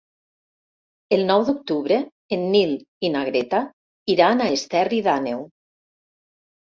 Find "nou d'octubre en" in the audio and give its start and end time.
1.31-2.47